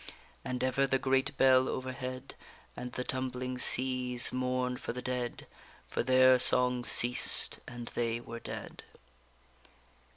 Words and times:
_And 0.43 0.63
ever 0.63 0.87
the 0.87 0.97
great 0.97 1.37
bell 1.37 1.69
overhead, 1.69 2.33
And 2.75 2.91
the 2.93 3.03
tumbling 3.03 3.59
seas 3.59 4.33
mourned 4.33 4.79
for 4.81 4.93
the 4.93 5.01
dead; 5.03 5.45
For 5.87 6.01
their 6.01 6.39
song 6.39 6.83
ceased, 6.85 7.59
and 7.67 7.85
they 7.89 8.19
were 8.19 8.39
dead. 8.39 8.81